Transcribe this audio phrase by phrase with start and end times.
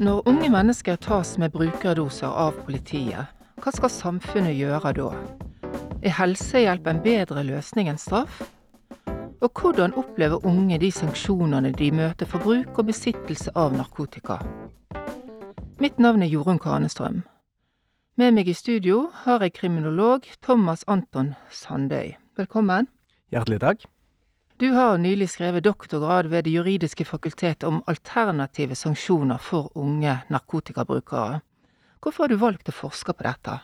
[0.00, 5.10] Når unge mennesker tas med brukerdoser av politiet, hva skal samfunnet gjøre da?
[6.00, 8.38] Er helsehjelp en bedre løsning enn straff?
[9.44, 14.38] Og hvordan opplever unge de sanksjonene de møter for bruk og besittelse av narkotika?
[15.84, 17.20] Mitt navn er Jorunn Kanestrøm.
[18.16, 22.14] Med meg i studio har jeg kriminolog Thomas Anton Sandøy.
[22.40, 22.88] Velkommen.
[23.36, 23.90] Hjertelig takk.
[24.60, 31.38] Du har nylig skrevet doktorgrad ved Det juridiske fakultet om alternative sanksjoner for unge narkotikabrukere.
[32.00, 33.54] Hvorfor har du valgt å forske på dette?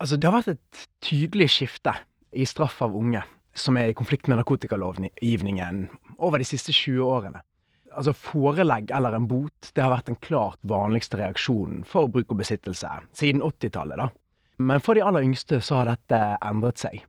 [0.00, 1.92] Altså, det har vært et tydelig skifte
[2.32, 3.20] i straff av unge
[3.52, 5.82] som er i konflikt med narkotikalovgivningen
[6.16, 7.44] over de siste 20 årene.
[7.92, 12.40] Altså Forelegg eller en bot det har vært den klart vanligste reaksjonen for bruk og
[12.40, 14.00] besittelse siden 80-tallet.
[14.00, 14.08] da.
[14.56, 17.04] Men for de aller yngste så har dette endret seg.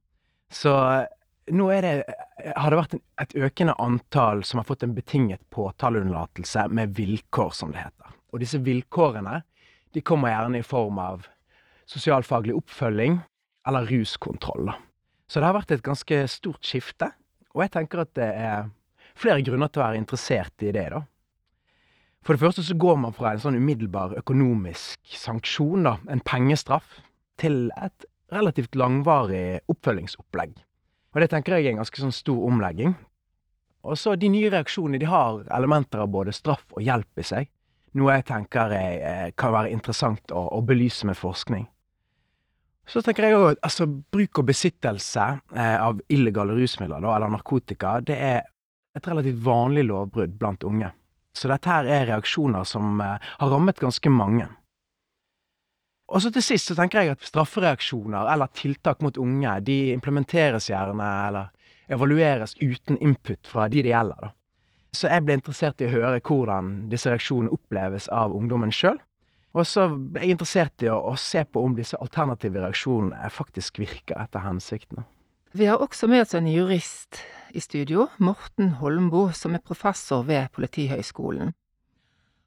[0.51, 0.75] Så
[1.51, 1.93] nå det,
[2.55, 7.73] har det vært et økende antall som har fått en betinget påtaleunnlatelse med vilkår, som
[7.73, 8.15] det heter.
[8.31, 9.41] Og disse vilkårene
[9.91, 11.27] de kommer gjerne i form av
[11.89, 13.19] sosialfaglig oppfølging
[13.67, 14.71] eller ruskontroll.
[15.27, 17.11] Så det har vært et ganske stort skifte,
[17.51, 18.69] og jeg tenker at det er
[19.19, 21.03] flere grunner til å være interessert i det, da.
[22.21, 26.99] For det første så går man fra en sånn umiddelbar økonomisk sanksjon, da, en pengestraff,
[27.41, 30.53] til et relativt langvarig oppfølgingsopplegg.
[31.11, 32.93] Og det tenker jeg er en ganske sånn stor omlegging.
[33.83, 37.49] Og så de nye reaksjonene, de har elementer av både straff og hjelp i seg.
[37.97, 41.65] Noe jeg tenker er, eh, kan være interessant å, å belyse med forskning.
[42.87, 47.99] Så tenker jeg òg altså bruk og besittelse eh, av illegale rusmidler, da, eller narkotika,
[48.05, 48.41] det er
[48.95, 50.91] et relativt vanlig lovbrudd blant unge.
[51.35, 54.47] Så dette her er reaksjoner som eh, har rammet ganske mange.
[56.11, 60.67] Og så til sist så tenker jeg at straffereaksjoner eller tiltak mot unge, de implementeres
[60.67, 61.51] gjerne eller
[61.91, 64.33] evalueres uten input fra de det gjelder, da.
[64.91, 68.99] Så jeg ble interessert i å høre hvordan disse reaksjonene oppleves av ungdommen sjøl.
[69.55, 73.79] Og så ble jeg interessert i å, å, se på om disse alternative reaksjonene faktisk
[73.79, 75.05] virker etter hensiktene.
[75.55, 77.19] Vi har også med oss en jurist
[77.55, 81.51] i studio, Morten Holmboe, som er professor ved Politihøgskolen.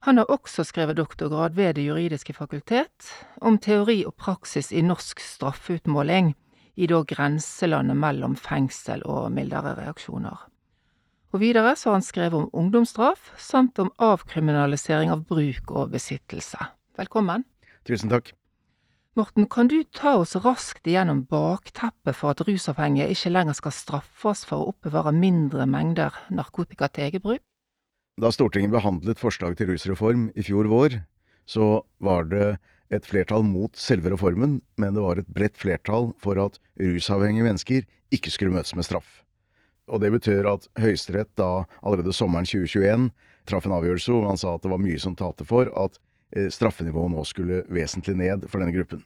[0.04, 5.20] Han har også skrevet doktorgrad ved Det juridiske fakultet om teori og praksis i norsk
[5.20, 6.34] straffeutmåling
[6.76, 10.42] i da grenselandet mellom fengsel og mildere reaksjoner.
[11.32, 16.60] Og videre så har han skrevet om ungdomsstraff, samt om avkriminalisering av bruk og besittelse.
[17.00, 17.46] Velkommen.
[17.88, 18.34] Tusen takk.
[19.16, 24.44] Morten, kan du ta oss raskt igjennom bakteppet for at rusavhengige ikke lenger skal straffes
[24.44, 27.42] for å oppbevare mindre mengder narkotika til eget bruk?
[28.20, 31.00] Da Stortinget behandlet forslag til rusreform i fjor vår,
[31.50, 32.54] så var det
[32.94, 37.86] et flertall mot selve reformen, men det var et bredt flertall for at rusavhengige mennesker
[38.14, 39.24] ikke skulle møtes med straff.
[39.90, 43.10] Og det betyr at Høyesterett da allerede sommeren 2021
[43.50, 45.98] traff en avgjørelse hvor man sa at det var mye som talte for at
[46.36, 49.04] Eh, straffenivået nå skulle vesentlig ned for denne gruppen.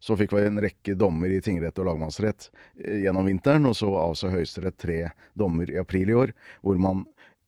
[0.00, 2.46] Så fikk vi en rekke dommer i tingrett og lagmannsrett
[2.78, 5.00] eh, gjennom vinteren, og så avsa Høyesterett tre
[5.38, 7.02] dommer i april i år, hvor man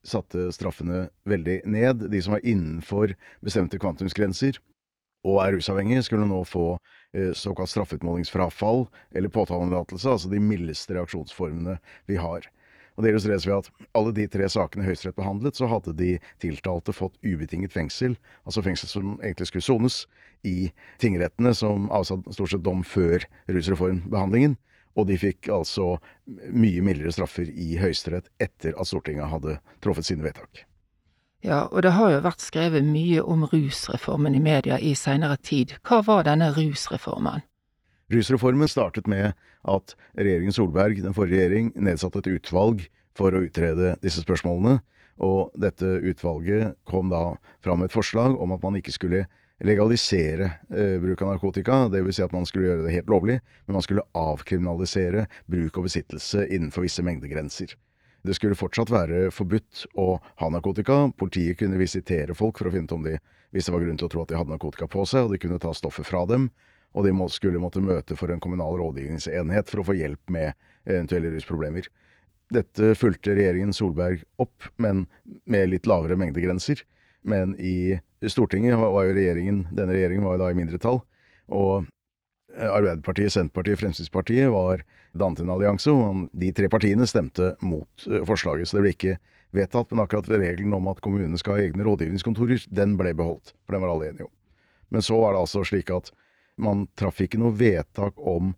[0.07, 2.07] satte straffene veldig ned.
[2.11, 3.15] De som var innenfor
[3.45, 4.59] bestemte kvantumsgrenser
[5.23, 6.73] og er rusavhengige, skulle nå få
[7.15, 11.77] eh, såkalt straffeutmålingsfrafall eller påtaleunnlatelse, altså de mildeste reaksjonsformene
[12.11, 12.49] vi har.
[12.97, 16.93] Og Det illustreres ved at alle de tre sakene Høyesterett behandlet, så hadde de tiltalte
[16.93, 20.03] fått ubetinget fengsel, altså fengsel som egentlig skulle sones,
[20.45, 24.59] i tingrettene, som avsa stort sett dom før rusreformbehandlingen.
[24.99, 25.97] Og de fikk altså
[26.53, 30.67] mye mildere straffer i Høyesterett etter at Stortinget hadde truffet sine vedtak.
[31.43, 35.75] Ja, og det har jo vært skrevet mye om rusreformen i media i seinere tid.
[35.83, 37.43] Hva var denne rusreformen?
[38.13, 39.33] Rusreformen startet med
[39.67, 42.85] at regjeringen Solberg, den forrige regjering, nedsatte et utvalg
[43.17, 44.79] for å utrede disse spørsmålene.
[45.23, 49.27] Og dette utvalget kom da fram med et forslag om at man ikke skulle
[49.63, 52.17] legalisere eh, bruk av narkotika, dvs.
[52.19, 56.49] Si at man skulle gjøre det helt lovlig, men man skulle avkriminalisere bruk og besittelse
[56.49, 57.77] innenfor visse mengdegrenser.
[58.23, 61.09] Det skulle fortsatt være forbudt å ha narkotika.
[61.19, 63.17] Politiet kunne visitere folk for å finne ut om de,
[63.51, 65.43] hvis det var grunn til å tro at de hadde narkotika på seg, og de
[65.43, 66.53] kunne ta stoffet fra dem
[66.93, 70.53] og de skulle måtte møte for en kommunal rådgivningsenhet for å få hjelp med
[70.85, 71.89] eventuelle rusproblemer.
[72.53, 75.07] Dette fulgte regjeringen Solberg opp, men
[75.49, 76.83] med litt lavere mengdegrenser.
[77.23, 77.99] Men i
[78.29, 81.03] Stortinget var jo regjeringen, denne regjeringen var jo da i mindretall.
[81.53, 81.89] Og
[82.53, 84.83] Arbeiderpartiet, Senterpartiet Fremskrittspartiet var
[85.17, 88.69] dannet en allianse, og de tre partiene stemte mot eh, forslaget.
[88.69, 89.17] Så det ble ikke
[89.57, 89.91] vedtatt.
[89.93, 93.55] Men akkurat regelen om at kommunene skal ha egne rådgivningskontorer, den ble beholdt.
[93.65, 94.35] For den var alle enige om.
[94.93, 96.13] Men så var det altså slik at
[96.61, 98.53] man traff ikke noe vedtak om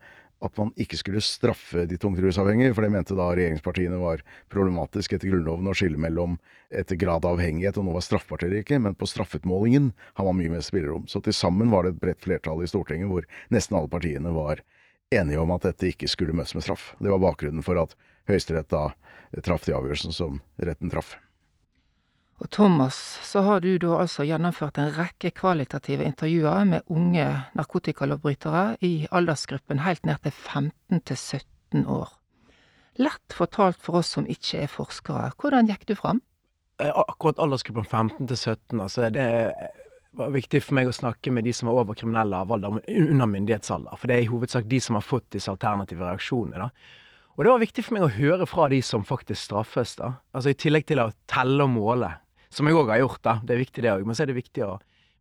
[0.45, 4.23] at man ikke skulle straffe de tungt rusavhengige, for det mente da regjeringspartiene var
[4.53, 6.37] problematisk etter Grunnloven å skille mellom
[6.75, 10.39] etter grad av avhengighet og noe var straffbart eller ikke, men på straffutmålingen har man
[10.41, 11.09] mye mer spillerom.
[11.09, 14.65] Så til sammen var det et bredt flertall i Stortinget hvor nesten alle partiene var
[15.15, 16.93] enige om at dette ikke skulle møtes med straff.
[17.01, 17.95] Det var bakgrunnen for at
[18.29, 18.89] Høyesterett da
[19.45, 21.17] traff de avgjørelsen som retten traff.
[22.43, 28.65] Og Thomas, så har du da altså gjennomført en rekke kvalitative intervjuer med unge narkotikalovbrytere
[28.83, 32.11] i aldersgruppen helt ned til 15 til 17 år.
[32.99, 35.31] Lett fortalt for oss som ikke er forskere.
[35.39, 36.21] Hvordan gikk du fram?
[36.83, 39.29] Eh, akkurat aldersgruppen 15 til 17, altså det
[40.15, 43.99] var viktig for meg å snakke med de som var over kriminell lavalder, under myndighetsalder.
[43.99, 46.67] For det er i hovedsak de som har fått disse alternative reaksjonene.
[46.67, 46.69] da.
[47.35, 50.13] Og det var viktig for meg å høre fra de som faktisk straffes, da.
[50.35, 52.13] Altså i tillegg til å telle og måle,
[52.55, 53.39] som jeg òg har gjort, da.
[53.43, 54.07] Det er viktig, det òg.
[54.07, 54.75] Men så er det viktig å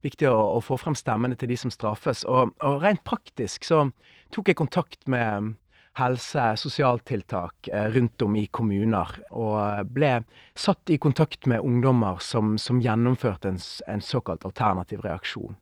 [0.03, 2.25] viktig å, å, få frem stemmene til de som straffes.
[2.29, 3.85] Og, og, rent praktisk så
[4.35, 5.53] tok jeg kontakt med
[5.99, 10.15] helse- sosialtiltak eh, rundt om i kommuner, og ble
[10.57, 15.55] satt i kontakt med ungdommer som, som gjennomførte en, en, såkalt alternativ reaksjon.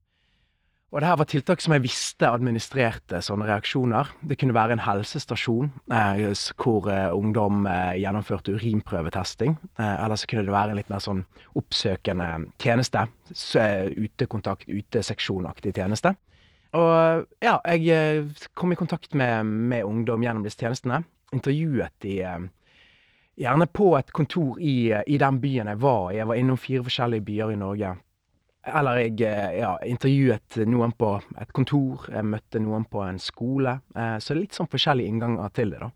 [0.91, 4.09] Og det her var tiltak som jeg visste administrerte sånne reaksjoner.
[4.27, 6.25] Det kunne være en helsestasjon eh,
[6.59, 9.55] hvor eh, ungdom eh, gjennomførte urinprøvetesting.
[9.79, 11.23] Eh, eller så kunne det være en litt mer sånn
[11.55, 12.27] oppsøkende
[12.59, 13.05] tjeneste.
[13.31, 16.11] Eh, utekontakt, uteseksjonaktig tjeneste.
[16.75, 21.05] Og ja, jeg eh, kom i kontakt med, med ungdom gjennom disse tjenestene.
[21.31, 22.17] Intervjuet de
[23.39, 26.19] gjerne på et kontor i, i, den byen jeg var i.
[26.19, 27.95] Jeg var innom fire forskjellige byer i Norge.
[28.67, 33.79] Eller jeg eh, ja, intervjuet noen på et kontor, jeg møtte noen på en skole.
[34.21, 35.89] Så litt sånn forskjellige innganger til det, da.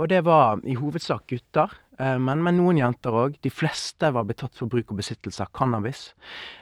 [0.00, 3.36] Og det var i hovedsak gutter, eh, men, men noen jenter òg.
[3.44, 6.06] De fleste var blitt tatt for bruk og besittelse av cannabis.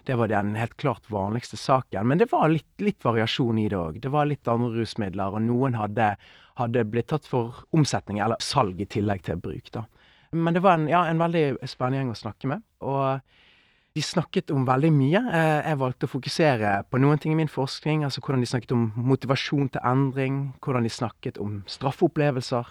[0.06, 2.08] Det var den helt klart vanligste saken.
[2.10, 4.00] Men det var litt, litt variasjon i det òg.
[4.02, 6.14] Det var litt andre rusmidler, og noen hadde,
[6.58, 9.70] hadde, blitt tatt for omsetning eller salg i tillegg til bruk.
[9.78, 9.86] da.
[10.34, 12.66] Men det var en, ja, en veldig spennende gjeng å snakke med.
[12.82, 13.38] og
[13.94, 15.22] de snakket om veldig mye.
[15.34, 18.04] Eh, jeg valgte å fokusere på noen ting i min forskning.
[18.04, 22.70] altså Hvordan de snakket om motivasjon til endring, hvordan de snakket om straffeopplevelser,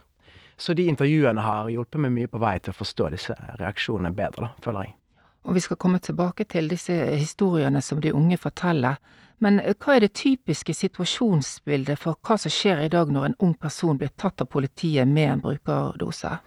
[0.58, 4.50] så de intervjuene har hjulpet meg mye på vei til å forstå disse reaksjonene bedre,
[4.50, 4.96] da, føler jeg.
[5.48, 9.00] Og vi skal komme tilbake til disse historiene som de unge forteller.
[9.44, 13.40] Men eh, hva er det typiske situasjonsbildet for hva som skjer i dag når en
[13.48, 16.38] ung person blir tatt av politiet med en brukerdose?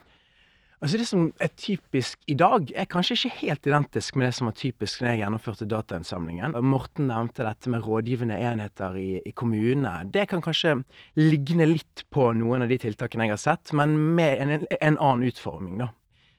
[0.82, 4.49] Altså Det som er typisk i dag, er kanskje ikke helt identisk med det som
[4.49, 6.56] var typisk når jeg gjennomførte datainnsamlingen.
[6.67, 10.11] Morten nevnte dette med rådgivende enheter i, i kommunene.
[10.11, 10.81] Det kan kanskje
[11.20, 15.31] ligne litt på noen av de tiltakene jeg har sett, men med en, en annen
[15.31, 15.93] utforming, da.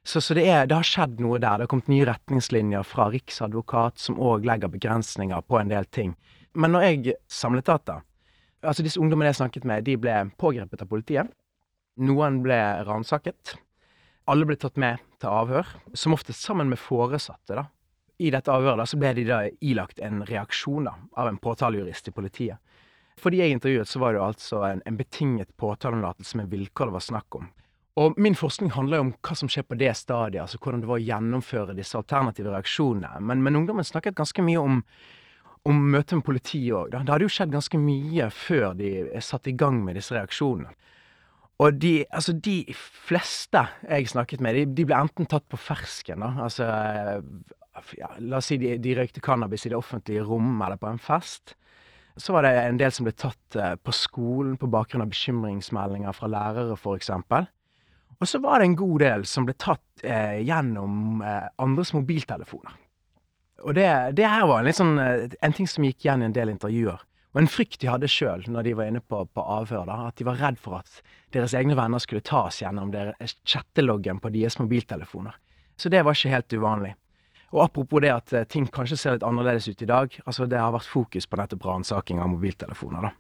[0.04, 1.62] Så, så det, er, det, har skjedd noe der.
[1.62, 6.18] Det har kommet nye retningslinjer fra Riksadvokat som òg legger begrensninger på en del ting.
[6.60, 8.01] Men når jeg samlet data
[8.63, 11.31] Altså disse ungdommene jeg snakket med, de ble pågrepet av politiet.
[12.00, 13.57] Noen ble ransaket.
[14.25, 17.56] Alle ble tatt med til avhør, som oftest sammen med foresatte.
[17.56, 17.66] da.
[18.20, 22.08] I dette avhøret da, så ble de da ilagt en reaksjon da, av en påtalejurist
[22.08, 22.58] i politiet.
[23.20, 26.90] For de jeg intervjuet, så var det jo altså en, en betinget påtaleunnlatelse med vilkår
[26.90, 27.50] det var snakk om.
[28.00, 30.90] Og min forskning handler jo om hva som skjer på det stadiet, altså hvordan det
[30.90, 33.19] var å gjennomføre disse alternative reaksjonene.
[33.22, 34.80] Men, men ungdommen snakket ganske mye om,
[35.69, 36.96] om møtet med politiet òg.
[36.96, 38.90] Det hadde jo skjedd ganske mye før de
[39.22, 40.74] satte i gang med disse reaksjonene.
[41.62, 46.24] Og de, altså de fleste jeg snakket med, de, de ble enten tatt på fersken,
[46.24, 46.32] da.
[46.48, 46.70] Altså
[47.98, 51.02] ja, La oss si de, de, røykte cannabis i det offentlige rom eller på en
[51.02, 51.56] fest.
[52.18, 56.14] Så var det en del som ble tatt uh, på skolen på bakgrunn av bekymringsmeldinger
[56.14, 57.10] fra lærere, f.eks.
[58.22, 62.76] Og så var det en god del som ble tatt eh, gjennom eh, andres mobiltelefoner.
[63.66, 66.54] Og det, det her var en, sånn, en ting som gikk igjen i en del
[66.54, 67.02] intervjuer.
[67.33, 69.87] Og en frykt de hadde sjøl når de var inne på, på avhør.
[69.90, 70.99] da, At de var redd for at
[71.33, 72.94] deres egne venner skulle tas gjennom
[73.42, 75.40] chatteloggen på deres mobiltelefoner.
[75.78, 76.94] Så det var ikke helt uvanlig.
[77.54, 80.13] Og apropos det at eh, ting kanskje ser litt annerledes ut i dag.
[80.25, 83.09] altså Det har vært fokus på nettopp ransaking av mobiltelefoner.
[83.09, 83.11] da.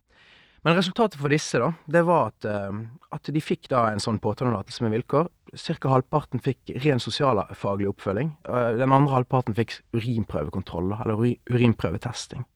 [0.63, 2.71] Men resultatet for disse da, det var at, uh,
[3.11, 5.27] at de fikk da en sånn påtalelatelse med vilkår.
[5.59, 8.31] Cirka halvparten fikk ren sosialfaglig oppfølging.
[8.79, 11.19] Den andre halvparten fikk urinprøvekontroll, eller
[11.51, 12.47] urinprøvetesting.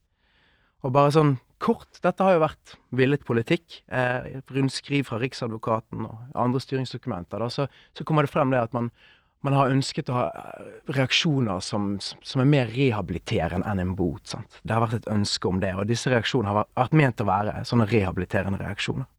[0.88, 3.82] Og bare sånn kort, dette har jo vært villet politikk.
[3.88, 7.42] Eh, rundskriv fra Riksadvokaten og andre styringsdokumenter.
[7.42, 8.92] Da, så, så, kommer det frem det at man,
[9.46, 14.24] man, har ønsket å ha eh, reaksjoner som, som er mer rehabiliterende enn en bot.
[14.30, 14.62] Sant?
[14.64, 17.30] Det har vært et ønske om det, og disse reaksjonene har vært, vært ment å
[17.32, 19.10] være sånne rehabiliterende reaksjoner.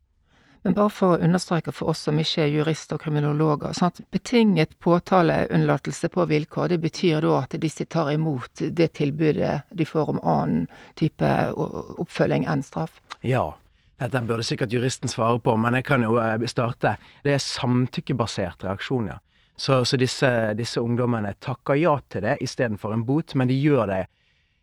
[0.68, 3.72] Men bare for å understreke for oss som ikke er jurister og kriminologer.
[3.72, 9.62] Sånn at betinget påtaleunnlatelse på vilkår, det betyr da at disse tar imot det tilbudet
[9.72, 10.66] de får om annen
[11.00, 13.00] type oppfølging enn straff?
[13.24, 13.54] Ja,
[13.96, 16.98] Dette burde sikkert juristen svare på, men jeg kan jo eh, starte.
[17.24, 19.16] Det er samtykkebasert reaksjon, ja.
[19.56, 23.88] Så, så disse, disse, ungdommene takker ja til det istedenfor en bot, men de gjør
[23.90, 24.04] det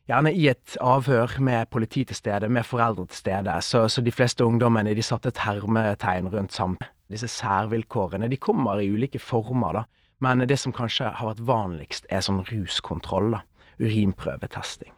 [0.09, 3.61] gjerne i et avhør med politi til stede, med foreldre til stede.
[3.61, 6.77] Så, så de fleste ungdommene de satte et hermetegn rundt sammen.
[7.11, 9.83] Disse særvilkårene de kommer i ulike former, da.
[10.23, 13.39] Men det som kanskje har vært vanligst, er sånn ruskontroll, da.
[13.81, 14.93] Urinprøvetesting.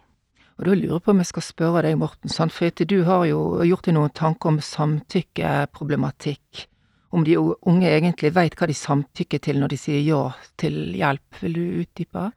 [0.57, 2.79] Og da lurer jeg på om jeg skal spørre deg, Morten, sant?
[2.89, 6.67] du har jo gjort deg noen tanker om samtykkeproblematikk.
[7.13, 11.41] Om de unge egentlig veit hva de samtykker til når de sier ja til hjelp.
[11.41, 12.31] Vil du utdype?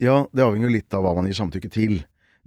[0.00, 1.98] Ja, det avhenger litt av hva man gir samtykke til.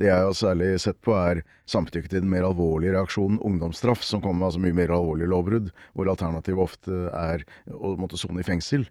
[0.02, 4.24] Det jeg har særlig sett på, er samtykke til den mer alvorlige reaksjonen ungdomsstraff, som
[4.24, 8.48] kommer med altså mye mer alvorlige lovbrudd, hvor alternativet ofte er å måtte sone i
[8.48, 8.88] fengsel.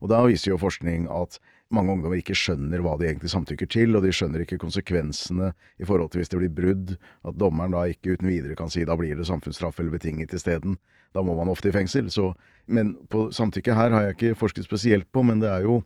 [0.00, 1.36] Og da viser jo forskning at
[1.76, 5.88] mange ungdommer ikke skjønner hva de egentlig samtykker til, og de skjønner ikke konsekvensene i
[5.88, 8.96] forhold til hvis det blir brudd, at dommeren da ikke uten videre kan si da
[8.96, 10.78] blir det samfunnsstraff eller betinget isteden.
[11.12, 12.08] Da må man ofte i fengsel.
[12.08, 12.30] Så,
[12.64, 15.82] men på samtykke her har jeg ikke forsket spesielt på, men det er jo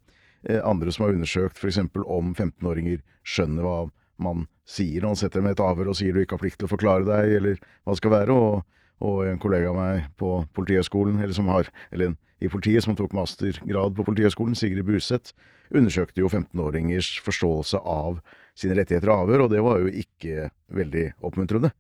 [0.65, 1.81] andre som har undersøkt f.eks.
[2.01, 3.79] om 15-åringer skjønner hva
[4.21, 6.61] man sier når man setter dem i et avhør og sier du ikke har plikt
[6.61, 8.37] til å forklare deg, eller hva det skal være.
[8.37, 12.85] og og en kollega av meg på Politihøgskolen, eller som har, eller en i politiet
[12.85, 15.35] som tok mastergrad på Politihøgskolen, Sigrid Buseth,
[15.77, 18.23] undersøkte jo 15-åringers forståelse av
[18.59, 21.71] sine rettigheter og avhør, og det var jo ikke veldig oppmuntrende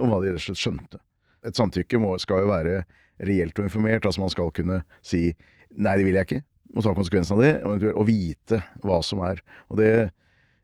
[0.00, 1.00] om hva de rett og slett skjønte.
[1.46, 2.80] Et samtykke må, skal jo være
[3.28, 5.28] reelt og informert, altså man skal kunne si
[5.76, 6.42] nei, det vil jeg ikke,
[6.76, 7.52] og ta konsekvensen av det,
[7.94, 9.40] og vite hva som er.
[9.72, 9.92] Og det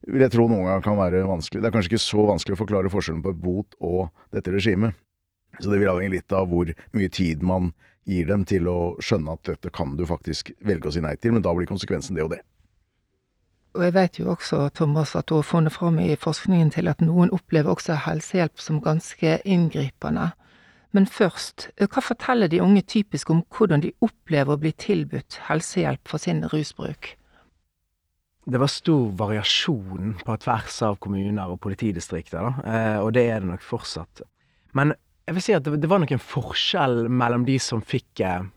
[0.08, 1.62] vil jeg tro noen ganger kan være vanskelig.
[1.62, 4.98] Det er kanskje ikke så vanskelig å forklare forskjellen på bot og dette regimet.
[5.60, 7.72] Så det vil avhenge litt av hvor mye tid man
[8.08, 11.36] gir dem til å skjønne at dette kan du faktisk velge å si nei til,
[11.36, 12.40] men da blir konsekvensen det og det.
[13.72, 17.00] Og jeg vet jo også, Thomas, at du har funnet fram i forskningen til at
[17.00, 20.32] noen opplever også helsehjelp som ganske inngripende.
[20.92, 26.08] Men først, hva forteller de unge typisk om hvordan de opplever å bli tilbudt helsehjelp
[26.08, 27.14] for sin rusbruk?
[28.44, 32.52] Det var stor variasjon på tvers av kommuner og politidistrikter, da.
[32.66, 34.24] Eh, og det er det nok fortsatt.
[34.76, 34.96] Men
[35.28, 38.48] jeg vil si at det, det var nok en forskjell mellom de som fikk eh,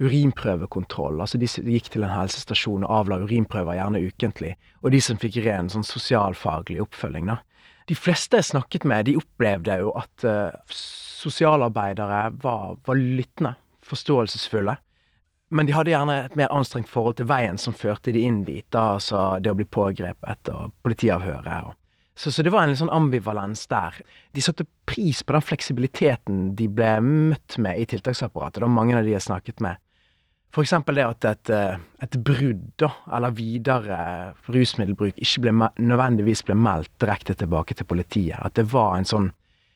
[0.00, 5.02] urinprøvekontroll, altså de som gikk til en helsestasjon og avla urinprøver gjerne ukentlig, og de
[5.04, 7.42] som fikk ren sånn sosialfaglig oppfølging, da.
[7.88, 14.76] De fleste jeg snakket med, de opplevde jo at uh, sosialarbeidere var, var lyttende, forståelsesfulle.
[15.54, 18.64] Men de hadde gjerne et mer anstrengt forhold til veien som førte de inn dit,
[18.72, 21.68] da, altså det å bli pågrepet og politiavhøret.
[21.68, 21.76] og
[22.14, 23.96] så, så, det var en litt sånn ambivalens der.
[24.34, 28.60] De satte pris på den fleksibiliteten de ble møtt med i tiltaksapparatet.
[28.60, 29.80] Det var mange av de jeg snakket med.
[30.62, 33.96] Eksempel det at et, eh, et brudd, eller videre
[34.46, 38.38] rusmiddelbruk, ikke ble, nødvendigvis ble meldt direkte tilbake til politiet.
[38.38, 39.32] At det var en sånn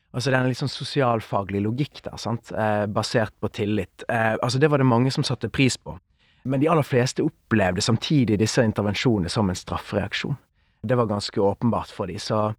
[0.09, 4.01] Altså det er en litt sånn sosialfaglig logikk der, sant, eh, basert på tillit.
[4.09, 5.99] Eh, altså det var det mange som satte pris på.
[6.49, 10.33] Men de aller fleste opplevde samtidig disse intervensjonene som en straffereaksjon.
[10.81, 12.17] Det var ganske åpenbart for dem.
[12.17, 12.55] så,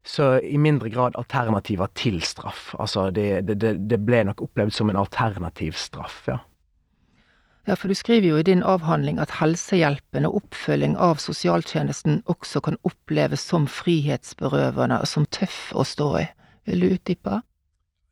[0.00, 2.74] så i mindre grad alternativer til straff.
[2.78, 6.38] Altså, det, det, det ble nok opplevd som en alternativ straff, ja.
[7.64, 12.60] Ja, for du skriver jo i din avhandling at helsehjelpen og oppfølging av sosialtjenesten også
[12.66, 16.26] kan oppleves som frihetsberøvende og som tøff å stå i.
[16.68, 17.40] Vil du utdype?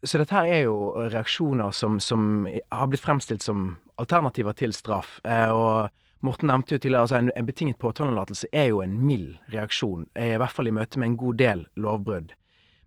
[0.05, 5.21] Så dette her er jo reaksjoner som, som har blitt fremstilt som alternativer til straff.
[5.29, 5.93] Eh, og
[6.25, 10.37] Morten nevnte jo tidligere altså en, en betinget påtalelatelse er jo en mild reaksjon, i
[10.39, 12.33] hvert fall i møte med en god del lovbrudd.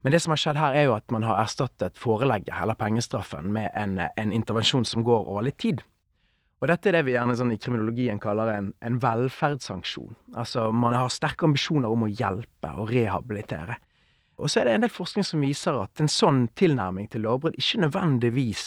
[0.01, 3.51] Men det som har skjedd her, er jo at man har erstattet forelegget, eller pengestraffen,
[3.51, 5.83] med en, en intervensjon som går over litt tid.
[6.63, 10.15] Og dette er det vi gjerne sånn i kriminologien kaller en, en velferdssanksjon.
[10.39, 13.75] Altså man har sterke ambisjoner om å hjelpe og rehabilitere.
[14.39, 17.59] Og så er det en del forskning som viser at en sånn tilnærming til lovbrudd
[17.59, 18.65] ikke nødvendigvis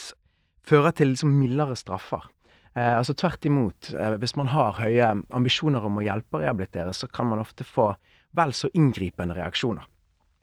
[0.68, 2.28] fører til liksom mildere straffer.
[2.74, 6.92] Eh, altså tvert imot, eh, hvis man har høye ambisjoner om å hjelpe og rehabilitere,
[6.96, 7.90] så kan man ofte få
[8.36, 9.84] vel så inngripende reaksjoner.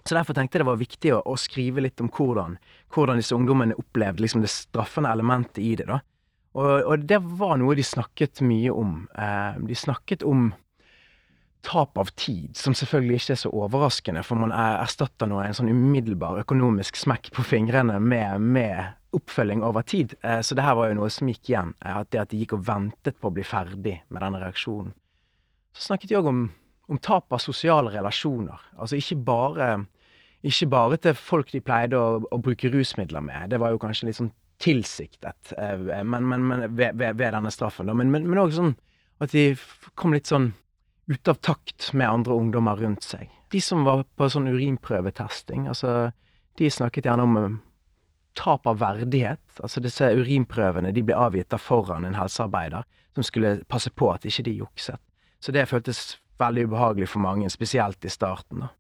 [0.06, 2.60] Så Derfor tenkte jeg det var viktig å, å skrive litt om hvordan,
[2.94, 5.88] hvordan disse ungdommene opplevde liksom det straffende elementet i det.
[5.90, 6.02] da.
[6.56, 9.02] Og, og, det var noe de snakket mye om.
[9.12, 10.54] Eh, de snakket om
[11.66, 15.72] tap av tid, som selvfølgelig ikke er så overraskende, for man erstatter nå en sånn
[15.74, 20.14] umiddelbar økonomisk smekk på fingrene med, med oppfølging over tid.
[20.22, 21.74] Eh, så det her var jo noe som gikk igjen.
[21.82, 24.94] Eh, at det at de gikk og ventet på å bli ferdig med denne reaksjonen.
[25.76, 26.46] Så snakket de òg om,
[26.88, 28.62] om, tap av sosiale relasjoner.
[28.80, 29.70] Altså ikke bare,
[30.46, 33.50] ikke bare til folk de pleide å, å, bruke rusmidler med.
[33.52, 34.32] Det var jo kanskje litt sånn
[34.62, 37.90] tilsiktet eh, men, men, men ved, ved, denne straffen.
[37.90, 37.96] Da.
[37.98, 38.76] Men òg sånn
[39.24, 39.54] at de
[39.96, 40.52] kom litt sånn
[41.08, 43.30] ute av takt med andre ungdommer rundt seg.
[43.54, 46.10] De som var på sånn urinprøvetesting, altså
[46.60, 47.60] de snakket gjerne om
[48.36, 49.44] tap av verdighet.
[49.64, 54.26] Altså disse urinprøvene de ble avgitt av foran en helsearbeider som skulle passe på at
[54.28, 55.00] ikke de jukset.
[55.40, 58.66] Så det føltes veldig ubehagelig for mange, spesielt i starten.
[58.66, 58.72] da.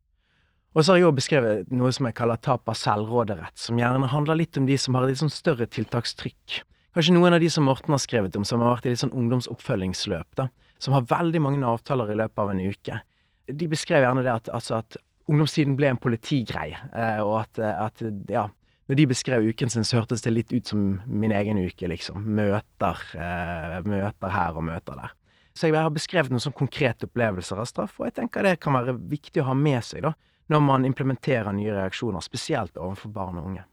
[0.75, 4.09] Og så har jeg òg beskrevet noe som jeg kaller tap av selvråderett, som gjerne
[4.11, 6.57] handler litt om de som har et litt sånn større tiltakstrykk.
[6.95, 9.15] Kanskje noen av de som Morten har skrevet om, som har vært i litt sånn
[9.15, 10.49] ungdomsoppfølgingsløp, da,
[10.83, 12.99] som har veldig mange avtaler i løpet av en uke.
[13.47, 14.99] De beskrev gjerne det at, altså at
[15.31, 18.49] ungdomstiden ble en politigreie, eh, og at, at, ja
[18.85, 22.21] Når de beskrev uken sin, så hørtes det litt ut som min egen uke, liksom.
[22.37, 25.15] Møter, eh, møter her og møter der.
[25.57, 28.75] Så jeg har beskrevet noen sånn konkrete opplevelser av straff, og jeg tenker det kan
[28.75, 30.13] være viktig å ha med seg, da
[30.51, 33.63] når man implementerer nye reaksjoner, spesielt overfor barn og unge.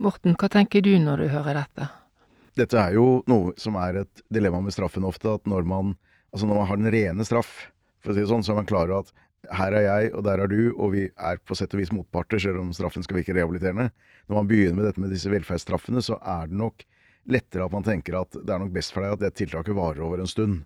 [0.00, 1.88] Morten, hva tenker du når du hører dette?
[2.56, 5.96] Dette er jo noe som er et dilemma med straffen ofte, at når man,
[6.32, 7.52] altså når man har den rene straff,
[8.00, 9.12] for å si det sånn, så er man klar over at
[9.56, 12.40] her er jeg, og der er du, og vi er på sett og vis motparter,
[12.42, 13.90] selv om straffen skal virke rehabiliterende.
[14.28, 16.84] Når man begynner med dette med disse velferdsstraffene, så er det nok
[17.30, 20.02] lettere at man tenker at det er nok best for deg at det tiltaket varer
[20.04, 20.62] over en stund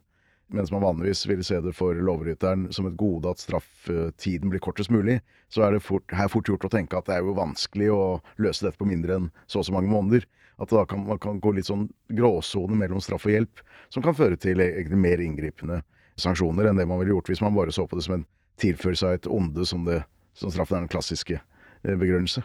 [0.52, 4.92] mens man vanligvis vil se det for lovbryteren som et gode at strafftiden blir kortest
[4.92, 7.90] mulig, så er det fort, her fort gjort å tenke at det er jo vanskelig
[7.94, 8.04] å
[8.42, 10.26] løse dette på mindre enn så og så mange måneder.
[10.62, 14.14] At da kan, man kan gå litt sånn gråsone mellom straff og hjelp, som kan
[14.14, 15.80] føre til egentlig mer inngripende
[16.20, 18.26] sanksjoner enn det man ville gjort hvis man bare så på det som en
[18.62, 20.04] tilførelse av et onde, som, det,
[20.38, 22.44] som straffen er den klassiske eh, begrunnelse.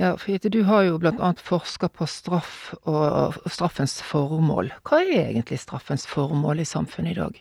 [0.00, 4.70] Ja, for du har jo blant annet forska på straff og straffens formål.
[4.88, 7.36] Hva er egentlig straffens formål i samfunnet i dag?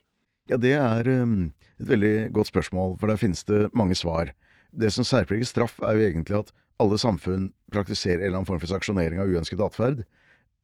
[0.51, 4.33] Ja, det er um, et veldig godt spørsmål, for der finnes det mange svar.
[4.75, 6.51] Det som særpreger straff, er jo egentlig at
[6.83, 10.03] alle samfunn praktiserer en eller annen form for sanksjonering av uønsket atferd,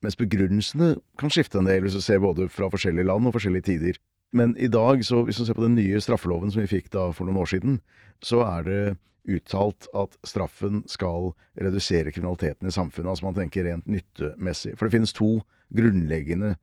[0.04, 3.70] mens begrunnelsene kan skifte en del hvis du ser både fra forskjellige land og forskjellige
[3.72, 4.04] tider.
[4.36, 7.08] Men i dag, så hvis du ser på den nye straffeloven som vi fikk da
[7.16, 7.80] for noen år siden,
[8.20, 8.82] så er det
[9.28, 13.12] uttalt at straffen skal redusere kriminaliteten i samfunnet.
[13.14, 14.76] Altså man tenker rent nyttemessig.
[14.78, 15.40] For det finnes to
[15.76, 16.56] grunnleggende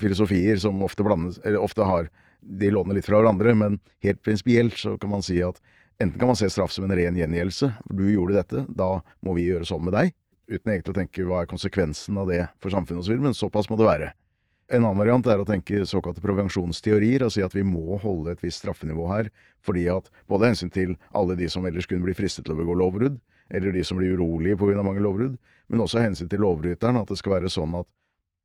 [0.00, 2.08] filosofier som ofte blandes, ofte har
[2.46, 5.56] De låner litt fra hverandre, men helt prinsipielt så kan man si at
[5.98, 7.72] enten kan man se straff som en ren gjengjeldelse.
[7.90, 10.12] Du gjorde dette, da må vi gjøre sånn med deg.
[10.46, 13.80] Uten egentlig å tenke hva er konsekvensen av det for samfunnet osv., men såpass må
[13.80, 14.12] det være.
[14.66, 18.40] En annen variant er å tenke såkalte prevensjonsteorier, og si at vi må holde et
[18.42, 19.28] visst straffenivå her,
[19.62, 22.74] fordi at både hensyn til alle de som ellers kunne bli fristet til å begå
[22.74, 23.20] lovbrudd,
[23.54, 24.82] eller de som blir urolige pga.
[24.82, 25.36] mange lovbrudd,
[25.68, 27.86] men også hensyn til lovbryteren, at det skal være sånn at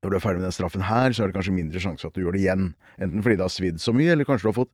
[0.02, 2.16] når du er ferdig med den straffen her, så er det kanskje mindre sjanse at
[2.16, 2.72] du gjør det igjen.
[2.98, 4.72] Enten fordi det har svidd så mye, eller kanskje du har fått,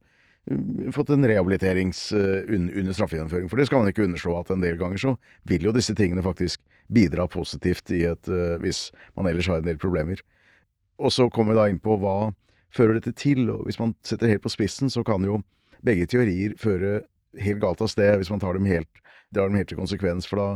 [0.51, 3.49] uh, fått en rehabiliterings uh, under straffegjennomføring.
[3.51, 5.17] For det skal man ikke underslå at en del ganger så
[5.51, 8.87] vil jo disse tingene faktisk bidra positivt i et, uh, hvis
[9.19, 10.23] man ellers har en del problemer.
[10.97, 12.31] Og så kommer vi da inn på hva
[12.73, 15.41] fører dette til, og hvis man setter helt på spissen, så kan jo
[15.85, 17.03] begge teorier føre
[17.41, 19.03] helt galt av sted hvis man tar dem helt,
[19.35, 20.27] drar dem helt til konsekvens.
[20.29, 20.47] For da,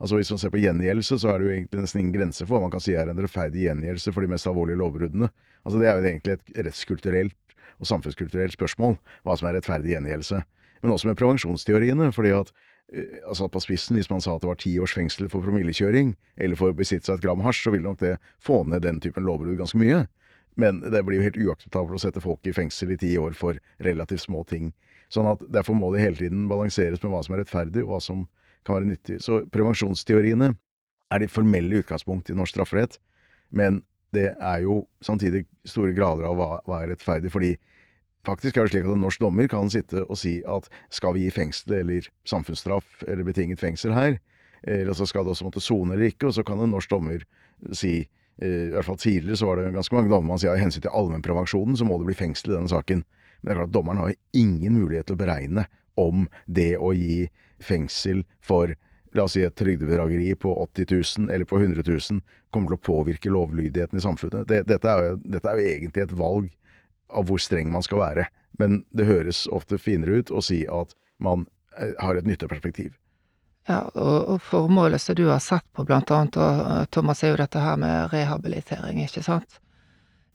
[0.00, 2.56] altså hvis man ser på gjengjeldelse, så er det jo egentlig nesten ingen grense for
[2.56, 5.30] hva man kan si er en rettferdig gjengjeldelse for de mest alvorlige lovbruddene.
[5.64, 7.36] Altså det er jo egentlig et rettskulturelt
[7.80, 10.42] og samfunnskulturelt spørsmål, hva som er rettferdig gjengjeldelse.
[10.80, 12.52] Men også med prevensjonsteoriene, fordi at
[13.28, 16.58] altså på spissen, hvis man sa at det var ti års fengsel for promillekjøring, eller
[16.58, 19.26] for å besitte seg et gram hasj, så ville nok det få ned den typen
[19.26, 20.04] lovbrudd ganske mye.
[20.60, 23.58] Men det blir jo helt uakseptabelt å sette folk i fengsel i ti år for
[23.86, 24.72] relativt små ting.
[25.10, 28.00] Sånn at derfor må det hele tiden balanseres med hva som er rettferdig, og hva
[28.04, 28.26] som
[28.66, 29.20] kan være nyttig.
[29.24, 30.52] Så prevensjonsteoriene
[31.10, 32.98] er de formelle utgangspunkt i norsk strafferett,
[33.50, 33.80] men
[34.14, 37.54] det er jo samtidig store grader av hva, hva er rettferdig, fordi
[38.26, 41.24] Faktisk er det slik at en norsk dommer kan sitte og si at skal vi
[41.24, 44.18] gi fengsel eller samfunnsstraff eller betinget fengsel her,
[44.68, 47.24] eller så skal det også måtte sone eller ikke, og så kan en norsk dommer
[47.72, 50.60] si eh, i hvert fall tidligere så var det ganske mange dommer man sier av
[50.60, 53.04] hensyn til allmennprevensjonen så må det bli fengsel i denne saken.
[53.40, 55.66] Men det er klart at dommeren har ingen mulighet til å beregne
[56.00, 57.24] om det å gi
[57.64, 58.76] fengsel for
[59.16, 60.92] la oss si et trygdebedrageri på 80
[61.24, 62.20] 000 eller på 100 000
[62.54, 64.46] kommer til å påvirke lovlydigheten i samfunnet.
[64.48, 66.50] Det, dette, er jo, dette, er jo, egentlig et valg
[67.12, 68.26] av hvor streng man skal være.
[68.58, 71.46] Men det høres ofte finere ut å si at man
[71.78, 72.92] eh, har et nytteperspektiv.
[73.68, 77.34] Ja, og, og formålet som du har sett på, blant annet, og eh, Thomas, er
[77.34, 79.60] jo dette her med rehabilitering, ikke sant?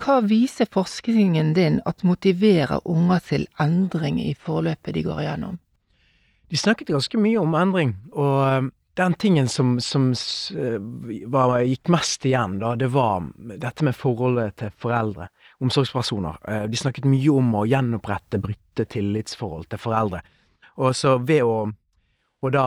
[0.01, 5.59] Hva viser forskningen din at motiverer unger til endring i forløpet de går igjennom?
[6.51, 10.13] De snakket ganske mye om endring, og eh, den tingen som, som
[11.27, 15.27] var, gikk mest igjen, da, det var dette med forholdet til foreldre
[15.63, 16.37] omsorgspersoner.
[16.47, 20.21] Eh, de snakket mye om å gjenopprette brutte tillitsforhold til foreldre.
[20.81, 21.57] Og så ved å,
[22.43, 22.65] å da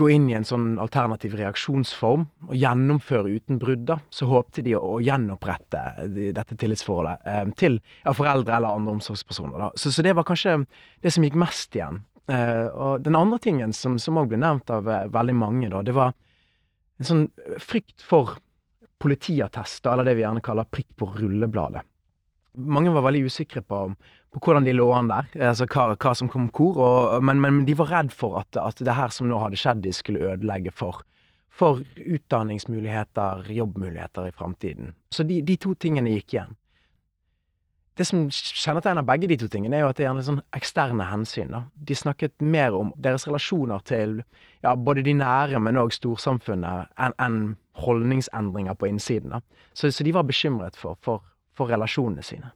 [0.00, 4.76] gå inn i en sånn alternativ reaksjonsform og gjennomføre uten brudd, da, så håpte de
[4.76, 5.84] å gjenopprette
[6.36, 9.56] dette tillitsforholdet eh, til ja, foreldre eller andre omsorgspersoner.
[9.64, 9.72] Da.
[9.80, 10.60] Så, så, det var kanskje
[11.04, 12.04] det som gikk mest igjen.
[12.28, 16.12] Eh, og den andre tingen som òg ble nevnt av veldig mange, da, det var
[16.96, 17.26] en sånn
[17.60, 18.36] frykt for
[19.02, 21.84] politiattest, eller det vi gjerne kaller prikk på rullebladet.
[22.56, 23.80] Mange var veldig usikre på,
[24.32, 27.64] på hvordan de lå an der, altså hva, hva som kom hvor, og, men, men,
[27.68, 30.72] de var redd for at, at, det her som nå hadde skjedd, de skulle ødelegge
[30.72, 31.02] for,
[31.52, 34.94] for utdanningsmuligheter, jobbmuligheter i framtiden.
[35.12, 36.56] Så de, de to tingene gikk igjen
[37.96, 41.06] det som kjennetegner begge de to tingene, er jo at det er gjerne sånn eksterne
[41.08, 41.52] hensyn.
[41.54, 41.62] Da.
[41.88, 44.18] De snakket mer om deres relasjoner til
[44.64, 47.40] ja, både de nære, men òg storsamfunnet, enn en
[47.80, 49.32] holdningsendringer på innsiden.
[49.32, 49.40] Da.
[49.72, 51.24] Så, så de var bekymret for, for,
[51.56, 52.52] for, relasjonene sine.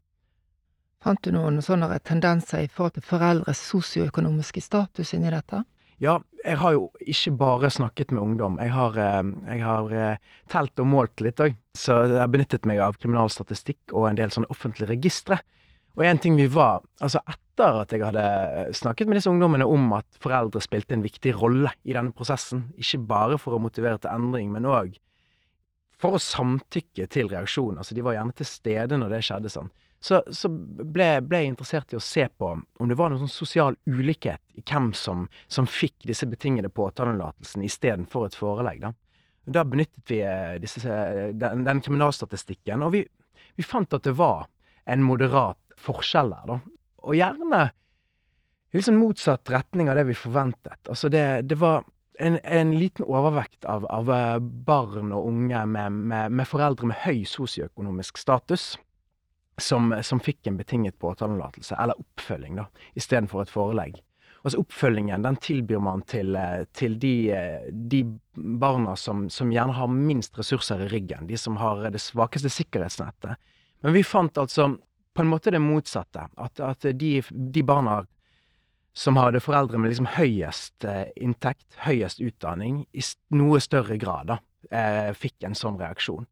[1.01, 5.63] Fant du noen sånne tendenser i forhold til foreldres sosioøkonomiske status inni dette?
[6.01, 8.55] Ja, jeg har jo ikke bare snakket med ungdom.
[8.63, 10.17] Jeg har, eh, jeg har eh,
[10.49, 11.59] telt og målt litt òg.
[11.77, 15.43] Så jeg har benyttet meg av kriminalstatistikk og en del sånne offentlige registre.
[15.99, 19.93] Og en ting vi var Altså, etter at jeg hadde snakket med disse ungdommene om
[19.93, 24.13] at foreldre spilte en viktig rolle i denne prosessen, ikke bare for å motivere til
[24.13, 24.97] endring, men òg
[26.01, 27.77] for å samtykke til reaksjon.
[27.77, 29.69] Altså, de var gjerne til stede når det skjedde sånn
[30.01, 33.33] så, så ble, ble, jeg interessert i å se på om det var noen sånn
[33.33, 38.81] sosial ulikhet i hvem som, som fikk disse betingede påtalelatelsene istedenfor et forelegg.
[38.81, 38.95] Da.
[39.59, 43.05] da benyttet vi eh, disse, eh, den, den, kriminalstatistikken, og vi,
[43.61, 44.49] vi, fant at det var
[44.89, 46.49] en moderat forskjell der.
[46.49, 46.59] Da.
[47.05, 47.63] Og gjerne
[48.71, 50.81] i liksom motsatt retning av det vi forventet.
[50.89, 51.85] Altså det, det var
[52.17, 57.05] en, en, liten overvekt av, av, eh, barn og unge med, med, med foreldre med
[57.05, 58.79] høy sosioøkonomisk status
[59.63, 62.67] som, som fikk en betinget påtaletillatelse, eller oppfølging, da,
[62.99, 64.01] istedenfor et forelegg.
[64.41, 69.77] Altså Oppfølgingen den tilbyr man til, eh, til de, eh, de, barna som, som, gjerne
[69.77, 73.37] har minst ressurser i ryggen, de som har det svakeste sikkerhetsnettet.
[73.85, 74.71] Men vi fant altså
[75.15, 76.25] på en måte det motsatte.
[76.37, 78.01] At, at de, de, barna
[78.97, 83.05] som hadde foreldre med liksom høyest eh, inntekt, høyest utdanning, i
[83.37, 84.41] noe større grad da,
[85.17, 86.27] fikk en sånn reaksjon.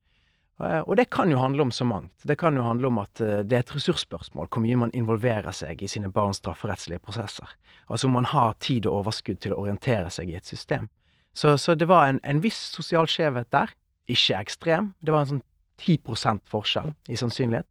[0.59, 2.12] Eh, og det kan jo handle om så mangt.
[2.23, 5.55] Det kan jo handle om at eh, det er et ressursspørsmål hvor mye man involverer
[5.55, 7.53] seg i sine barns strafferettslige prosesser.
[7.87, 10.88] Altså om man har tid og overskudd til å orientere seg i et system.
[11.35, 13.75] Så, så det var en, en, viss sosial skjevhet der.
[14.11, 14.92] Ikke ekstrem.
[14.99, 15.44] Det var en sånn
[15.79, 17.68] 10% forskjell i sannsynlighet.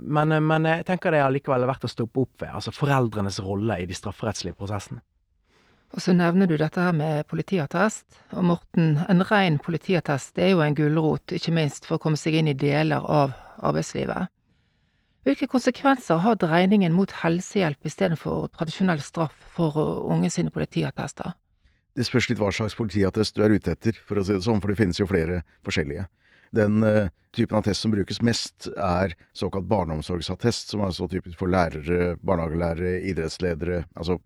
[0.00, 2.54] Men, eh, men jeg tenker det allikevel er verdt å stoppe opp ved.
[2.54, 5.04] Altså foreldrenes rolle i de strafferettslige prosessene.
[5.92, 8.06] Og så nevner du dette her med politiattest.
[8.32, 12.38] Og Morten, en ren politiattest er jo en gulrot, ikke minst for å komme seg
[12.40, 14.32] inn i deler av arbeidslivet.
[15.22, 19.76] Hvilke konsekvenser har dreiningen mot helsehjelp istedenfor tradisjonell straff for
[20.10, 21.36] unge sine politiattester?
[21.92, 24.62] Det spørs litt hva slags politiattest du er ute etter, for å si det sånn,
[24.64, 26.08] for det finnes jo flere forskjellige.
[26.56, 31.52] Den uh, typen attest som brukes mest, er såkalt barneomsorgsattest, som er så typisk for
[31.52, 34.18] lærere, barnehagelærere, idrettsledere, altså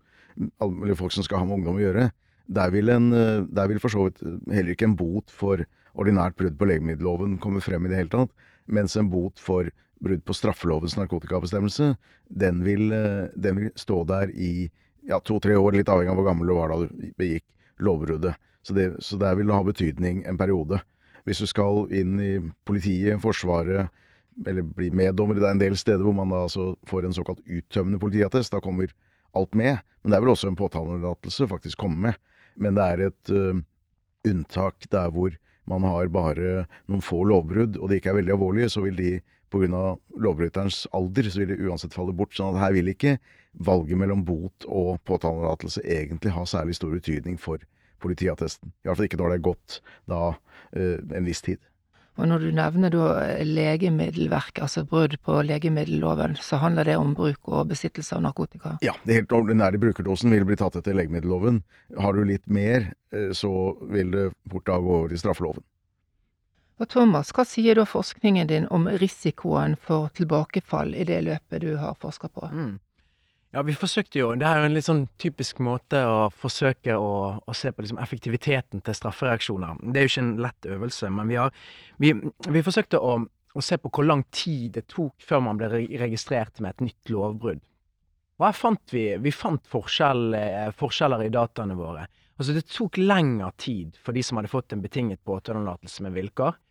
[0.63, 2.07] alle folk som skal ha med ungdom å gjøre,
[2.47, 4.21] der vil, en, eh, der vil for så vidt
[4.53, 5.63] heller ikke en bot for
[5.97, 8.33] ordinært brudd på legemiddelloven komme frem i det hele tatt,
[8.67, 9.69] mens en bot for
[10.03, 11.95] brudd på straffelovens narkotikabestemmelse,
[12.29, 14.69] den vil, eh, den vil stå der i
[15.07, 17.45] ja, to-tre år, litt avhengig av hvor gammel du var da du begikk
[17.79, 18.35] lovbruddet.
[18.61, 20.81] Så, det, så der vil det ha betydning en periode.
[21.23, 22.33] Hvis du skal inn i
[22.67, 23.87] politiet, Forsvaret,
[24.45, 27.39] eller bli meddommer, det er en del steder hvor man da altså får en såkalt
[27.47, 28.53] uttømmende politiattest.
[28.53, 28.91] Da kommer
[29.37, 29.81] alt med.
[30.01, 32.19] Men det er vel også en påtalelatelse faktisk komme med.
[32.57, 33.59] Men det er et uh,
[34.27, 35.35] unntak der hvor
[35.67, 39.17] man har bare noen få lovbrudd, og de ikke er veldig alvorlige, så vil de
[39.51, 39.97] pga.
[40.15, 42.35] lovbryterens alder, så vil de uansett falle bort.
[42.35, 43.17] sånn at her vil ikke
[43.53, 47.59] valget mellom bot og påtalelatelse egentlig ha særlig stor betydning for
[47.99, 48.71] politiattesten.
[48.71, 51.59] I hvert fall ikke når det er gått da uh, en viss tid.
[52.17, 53.07] Og når du nevner da
[53.45, 58.77] legemiddelverk, altså brudd på legemiddelloven, så handler det om bruk og besittelse av narkotika?
[58.85, 61.61] Ja, det helt ordinære brukerdosen vil bli tatt etter legemiddelloven.
[62.01, 63.51] Har du litt mer, eh, så
[63.93, 65.65] vil det fort da gå over i straffeloven.
[66.77, 71.71] Og Thomas, hva sier da forskningen din om risikoen for tilbakefall i det løpet du
[71.81, 72.49] har forska på?
[72.53, 72.75] Mm.
[73.57, 77.13] Ja, vi forsøkte jo Det er jo en litt sånn typisk måte å forsøke å,
[77.41, 79.79] å se på liksom effektiviteten til straffereaksjoner.
[79.81, 81.55] Det er jo ikke en lett øvelse, men vi har
[81.97, 82.11] Vi,
[82.53, 86.61] vi forsøkte å, å, se på hvor lang tid det tok før man ble registrert
[86.61, 87.63] med et nytt lovbrudd.
[88.45, 92.05] Her fant vi Vi fant forskjell, eh, forskjeller i dataene våre.
[92.37, 96.61] Altså, det tok lengre tid for de som hadde fått en betinget påtaletillatelse med vilkår,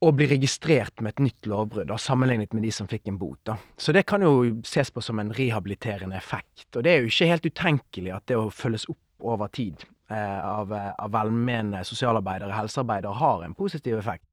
[0.00, 3.38] å bli registrert med et nytt lovbrudd, sammenlignet med de som fikk en bot.
[3.44, 3.58] Da.
[3.76, 6.70] Så det kan jo ses på som en rehabiliterende effekt.
[6.74, 10.40] Og det er jo ikke helt utenkelig at det å følges opp over tid eh,
[10.40, 14.24] av, eh, av velmenende sosialarbeidere og helsearbeidere har en positiv effekt.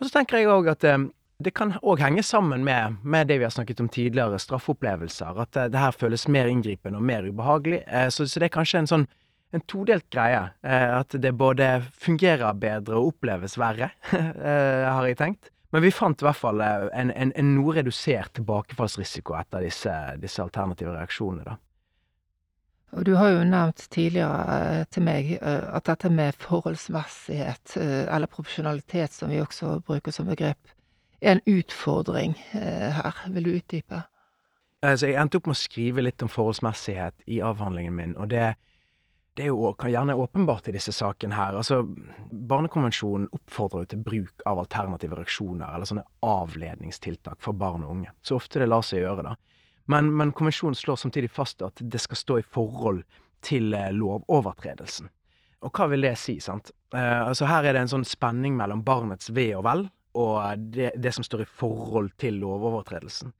[0.00, 0.98] Og så tenker jeg òg at eh,
[1.42, 5.38] det kan òg henge sammen med, med, det vi har snakket om tidligere, straffeopplevelser.
[5.46, 7.82] At eh, det her føles mer inngripende og mer ubehagelig.
[7.86, 9.06] Eh, så, så, det er kanskje en sånn
[9.52, 10.44] en todelt greie.
[10.62, 15.52] Eh, at det både fungerer bedre og oppleves verre, eh, har jeg tenkt.
[15.72, 19.94] Men vi fant i hvert fall eh, en, en, en noe redusert tilbakefallsrisiko etter disse,
[20.22, 21.44] disse alternative reaksjonene.
[21.52, 21.58] da.
[22.92, 29.32] Og du har jo nevnt tidligere til meg at dette med forholdsmessighet, eller proporsjonalitet som
[29.32, 30.60] vi også bruker som begrep,
[31.22, 33.22] er en utfordring her.
[33.32, 34.02] Vil du utdype?
[34.84, 38.50] Altså, jeg endte opp med å skrive litt om forholdsmessighet i avhandlingen min, og det,
[39.34, 41.56] det er jo gjerne åpenbart i disse sakene her.
[41.56, 41.80] Altså,
[42.30, 48.12] Barnekonvensjonen oppfordrer jo til bruk av alternative reaksjoner, eller sånne avledningstiltak for barn og unge.
[48.20, 49.36] Så ofte det lar seg gjøre, da.
[49.90, 53.02] Men, men konvensjonen slår samtidig fast at det skal stå i forhold
[53.42, 55.08] til eh, lovovertredelsen.
[55.62, 56.70] Og hva vil det si, sant?
[56.94, 60.92] Eh, altså Her er det en sånn spenning mellom barnets ve og vel og det,
[61.00, 63.32] det som står i forhold til lovovertredelsen.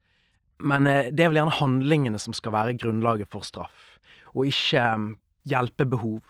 [0.65, 3.99] Men eh, det er vel gjerne handlingene som skal være grunnlaget for straff,
[4.33, 4.85] og ikke
[5.49, 6.21] hjelpebehov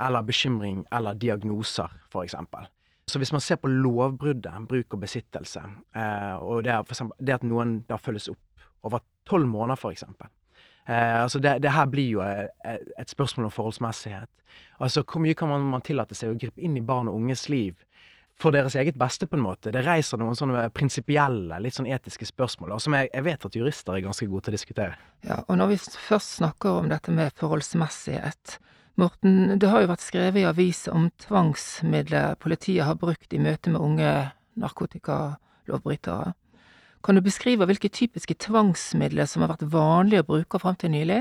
[0.00, 1.90] eller bekymring eller diagnoser,
[2.22, 2.66] eksempel.
[3.08, 5.62] Så hvis man ser på lovbruddet, bruk og besittelse,
[5.96, 10.28] eh, og det, eksempel, det at noen da følges opp over tolv måneder, eksempel.
[10.88, 12.52] Eh, altså det, det her blir jo et,
[12.98, 14.30] et spørsmål om forholdsmessighet.
[14.80, 17.48] Altså hvor mye kan man, man tillate seg å gripe inn i barn og unges
[17.48, 17.80] liv
[18.38, 19.72] for deres eget beste, på en måte?
[19.74, 23.58] Det reiser noen sånne prinsipielle, litt sånn etiske spørsmål, og som jeg, jeg vet at
[23.58, 24.98] jurister er ganske gode til å diskutere.
[25.26, 28.58] Ja, og når vi først snakker om dette med forholdsmessighet
[28.98, 33.70] Morten, det har jo vært skrevet i aviser om tvangsmidler politiet har brukt i møte
[33.70, 34.10] med unge
[34.58, 36.32] narkotikalovbrytere.
[37.06, 41.20] Kan du beskrive hvilke typiske tvangsmidler som har vært vanlige å bruke fram til nylig?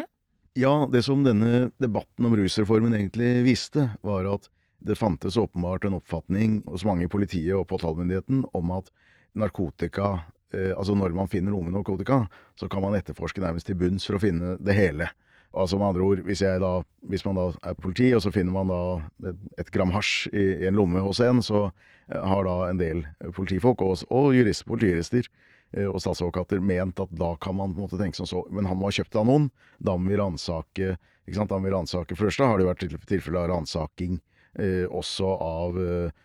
[0.58, 5.94] Ja, det som denne debatten om rusreformen egentlig viste, var at det fantes åpenbart en
[5.98, 8.92] oppfatning hos mange i politiet og påtalemyndigheten om at
[9.38, 10.20] narkotika
[10.54, 14.06] eh, Altså når man finner noe med narkotika, så kan man etterforske nærmest til bunns
[14.08, 15.10] for å finne det hele.
[15.58, 16.72] Altså med andre ord, hvis, da,
[17.10, 20.70] hvis man da er politi, og så finner man da et, gram hasj i, i
[20.70, 23.04] en lomme hos en, så eh, har da en del
[23.36, 25.26] politifolk og, og jurister, politijurister
[25.74, 28.92] eh, og statsadvokater ment at da kan man måte tenke som så Men han må
[28.92, 29.52] ha kjøpt det av noen.
[29.80, 30.96] Da må vi ransake
[31.28, 31.52] ikke sant?
[31.52, 34.20] Da må vi ransake For det har det vært tilfelle av ransaking
[34.58, 36.16] også av eh,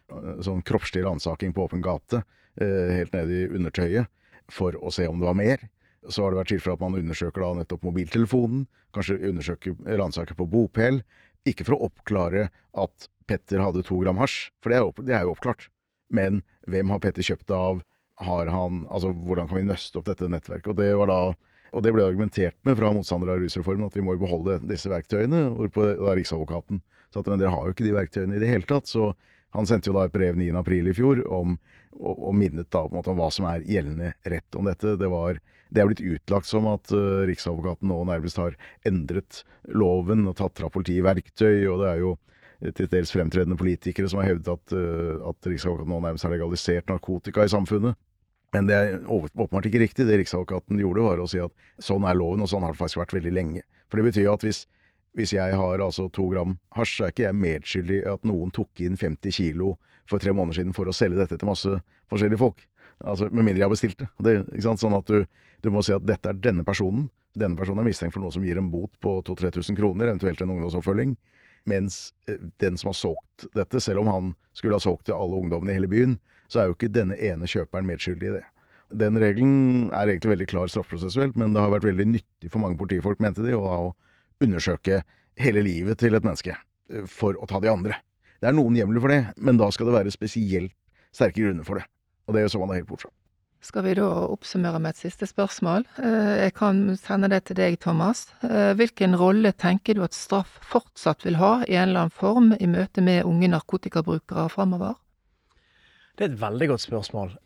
[0.44, 2.22] sånn kroppslig ransaking på åpen gate,
[2.60, 4.08] eh, helt nede i undertøyet,
[4.52, 5.66] for å se om det var mer.
[6.08, 8.66] Så har det vært tilfelle at man undersøker da nettopp mobiltelefonen,
[8.96, 11.02] kanskje undersøker ransaker på bopel.
[11.48, 15.14] Ikke for å oppklare at Petter hadde to gram hasj, for det er, opp, det
[15.14, 15.68] er jo oppklart.
[16.12, 17.80] Men hvem har Petter kjøpt det av?
[18.22, 20.68] Har han Altså, hvordan kan vi nøste opp dette nettverket?
[20.74, 21.22] Og det var da
[21.72, 25.46] og det ble argumentert med fra motstandere av rusreformen, at vi må beholde disse verktøyene.
[25.56, 28.68] Hvorpå da Riksadvokaten sa at men dere har jo ikke de verktøyene i det hele
[28.68, 28.90] tatt.
[28.90, 29.12] Så
[29.56, 30.48] han sendte jo da et brev 9.
[30.58, 31.56] april i fjor om,
[31.98, 34.96] og, og minnet da på en måte om hva som er gjeldende rett om dette.
[35.00, 38.56] Det, var, det er blitt utlagt som at uh, Riksadvokaten nå nærmest har
[38.88, 42.14] endret loven og tatt fra politiet verktøy, og det er jo
[42.78, 46.88] til dels fremtredende politikere som har hevdet at, uh, at Riksadvokaten nå nærmest har legalisert
[46.88, 47.98] narkotika i samfunnet.
[48.52, 50.06] Men det er åpenbart ikke riktig.
[50.08, 53.00] Det Riksadvokaten gjorde, var å si at sånn er loven, og sånn har det faktisk
[53.00, 53.62] vært veldig lenge.
[53.88, 54.66] For det betyr jo at hvis,
[55.18, 58.52] hvis jeg har altså to gram hasj, så er ikke jeg medskyldig i at noen
[58.54, 59.74] tok inn 50 kilo
[60.08, 61.72] for tre måneder siden for å selge dette til masse
[62.12, 62.62] forskjellige folk.
[63.02, 64.08] Altså, Med mindre jeg har bestilt det.
[64.24, 64.62] det?
[64.62, 65.24] Sånn at du,
[65.62, 67.08] du må si at dette er denne personen.
[67.38, 70.52] Denne personen er mistenkt for noe som gir en bot på 2000-3000 kroner, eventuelt en
[70.54, 71.16] ungdomsoppfølging.
[71.68, 75.38] Mens eh, den som har solgt dette, selv om han skulle ha solgt til alle
[75.40, 76.18] ungdommene i hele byen,
[76.50, 78.44] så er jo ikke denne ene kjøperen medskyldig i det.
[79.02, 82.76] Den regelen er egentlig veldig klar straffeprosessuelt, men det har vært veldig nyttig for mange
[82.80, 83.94] politifolk, mente de, og
[84.44, 85.02] undersøke
[85.40, 87.98] hele livet til et menneske eh, for å ta de andre.
[88.42, 90.74] Det er noen hjemler for det, men da skal det være spesielt
[91.14, 91.86] sterke grunner for det.
[92.26, 93.12] Og det er jo så man er helt bort fra.
[93.62, 95.84] Skal vi da oppsummere med et siste spørsmål?
[96.02, 98.24] Eh, Jeg kan sende det til deg, Thomas.
[98.42, 102.50] Eh, Hvilken rolle tenker du at straff fortsatt vil ha i en eller annen form
[102.58, 104.98] i møte med unge narkotikabrukere framover?
[106.18, 107.36] Det er et veldig godt spørsmål.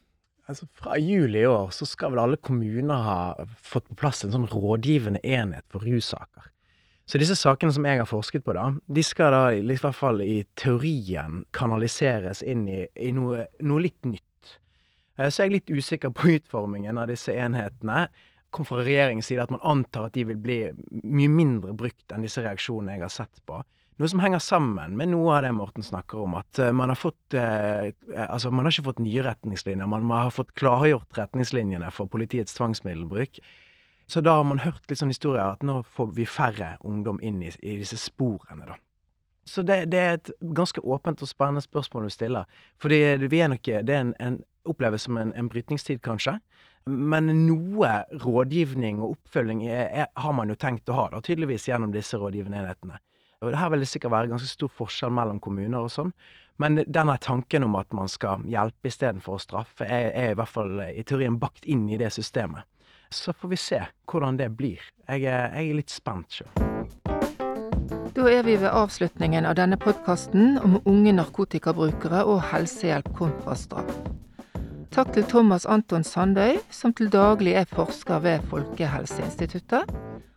[0.49, 4.33] Altså, fra juli i år så skal vel alle kommuner ha fått på plass en
[4.33, 6.49] sånn rådgivende enhet for russaker.
[7.07, 10.25] Så disse sakene som jeg har forsket på, da, de skal da i hvert fall
[10.25, 14.57] i teorien kanaliseres inn i, i noe, noe litt nytt.
[15.19, 18.09] Eh, Så jeg er litt usikker på utformingen av disse enhetene.
[18.51, 20.61] Kom fra regjeringens side at man antar at de vil bli
[21.05, 23.61] mye mindre brukt enn disse reaksjonene jeg har sett på.
[23.97, 26.99] Noe som henger sammen med noe av det Morten snakker om, at eh, man har
[27.01, 27.95] fått eh,
[28.27, 33.41] Altså, man har ikke fått nye retningslinjer, man har fått klargjort retningslinjene for politiets tvangsmiddelbruk.
[34.07, 37.41] Så da har man hørt litt sånn historier at nå får vi færre ungdom inn
[37.43, 38.77] i, i disse sporene, da.
[39.47, 42.49] Så det, det er et ganske åpent og spennende spørsmål du stiller.
[42.83, 42.99] Fordi
[43.31, 46.41] vi er nok Det er en, en oppleves som en, en brytningstid, kanskje.
[46.87, 47.93] Men noe
[48.23, 52.19] rådgivning og oppfølging er, er, har man jo tenkt å ha, da, tydeligvis gjennom disse
[52.19, 52.99] rådgivende enhetene.
[53.43, 56.13] Og det her vil det sikkert være ganske stor forskjell mellom kommuner og sånn,
[56.63, 60.55] men denne tanken om at man skal hjelpe istedenfor å straffe, er, er i hvert
[60.55, 62.65] fall i teorien bakt inn i det systemet.
[63.11, 64.83] Så får vi se hvordan det blir.
[65.09, 66.51] Jeg er, jeg er litt spent sjøl.
[68.17, 73.91] Da er vi ved avslutningen av denne podkasten om unge narkotikabrukere og helsehjelp kontra straff.
[74.97, 79.93] Takk til Thomas Anton Sandøy, som til daglig er forsker ved Folkehelseinstituttet,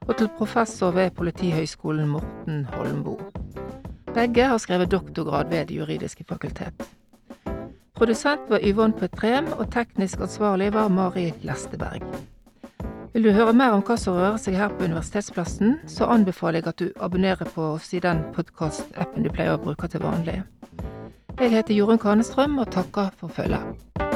[0.07, 3.29] og til professor ved Politihøgskolen Morten Holmboe.
[4.13, 6.73] Begge har skrevet doktorgrad ved Det juridiske fakultet.
[7.95, 12.03] Produsent var Yvonne Petrem, og teknisk ansvarlig var Mari Lesteberg.
[13.13, 16.69] Vil du høre mer om hva som rører seg her på Universitetsplassen, så anbefaler jeg
[16.69, 20.43] at du abonnerer på oss i den podkast-appen du pleier å bruke til vanlig.
[21.39, 24.08] Jeg heter Jorunn Kanestrøm og takker for følget.